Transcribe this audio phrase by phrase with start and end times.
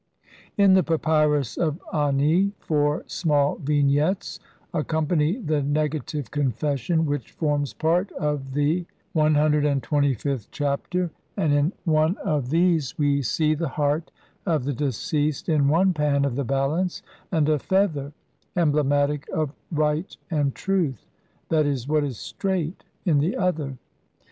[0.57, 4.39] In the Papyrus of Ani (sheet 3i) four small Vig nettes
[4.73, 12.49] accompany the Negative Confession, which forms part of the CXXVth Chapter, and in one of
[12.49, 12.65] THE JUDGMENT OF THE DEAD.
[12.65, 14.11] XCV these we see the heart
[14.47, 18.11] of the deceased in one pan of the balance, and a feather,
[18.55, 21.53] emblematic of Right and Truth, /.
[21.53, 23.77] e., "what is straight", in the other.